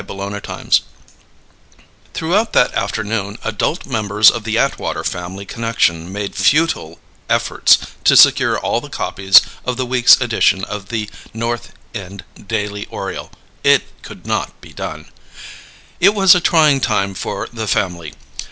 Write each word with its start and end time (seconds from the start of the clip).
CHAPTER 0.03 0.15
TWENTY 0.39 0.81
Throughout 2.15 2.53
that 2.53 2.73
afternoon 2.73 3.37
adult 3.43 3.85
members 3.85 4.31
of 4.31 4.45
the 4.45 4.57
Atwater 4.57 5.03
family 5.03 5.45
connection 5.45 6.11
made 6.11 6.33
futile 6.33 6.99
efforts 7.29 7.77
to 8.05 8.17
secure 8.17 8.57
all 8.57 8.81
the 8.81 8.89
copies 8.89 9.41
of 9.63 9.77
the 9.77 9.85
week's 9.85 10.19
edition 10.19 10.63
of 10.63 10.89
The 10.89 11.07
North 11.35 11.73
End 11.93 12.23
Daily 12.47 12.87
Oriole. 12.87 13.29
It 13.63 13.83
could 14.01 14.25
not 14.25 14.59
be 14.59 14.73
done. 14.73 15.05
It 15.99 16.15
was 16.15 16.33
a 16.33 16.39
trying 16.41 16.79
time 16.79 17.13
for 17.13 17.47
"the 17.53 17.67
family." 17.67 18.15